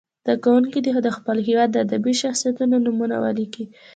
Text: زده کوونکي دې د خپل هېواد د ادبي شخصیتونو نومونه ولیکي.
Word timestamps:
زده 0.23 0.35
کوونکي 0.43 0.79
دې 0.85 0.91
د 1.03 1.09
خپل 1.17 1.37
هېواد 1.47 1.69
د 1.71 1.75
ادبي 1.85 2.13
شخصیتونو 2.23 2.75
نومونه 2.85 3.15
ولیکي. 3.25 3.65